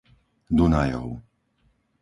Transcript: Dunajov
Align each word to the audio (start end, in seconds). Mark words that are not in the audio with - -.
Dunajov 0.57 1.07